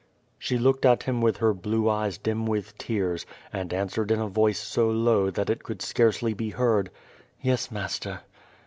She 0.39 0.57
looked 0.57 0.83
at 0.83 1.03
him 1.03 1.21
with 1.21 1.37
her 1.37 1.53
blue 1.53 1.87
eyes 1.87 2.17
dim 2.17 2.47
with 2.47 2.75
tears, 2.79 3.27
and 3.53 3.71
answered 3.71 4.09
in 4.09 4.19
a 4.19 4.27
voice 4.27 4.57
so 4.57 4.89
low 4.89 5.29
that 5.29 5.47
it 5.51 5.61
could 5.61 5.83
scarcely 5.83 6.33
be 6.33 6.49
heard: 6.49 6.89
"Yes, 7.39 7.69
master." 7.69 8.21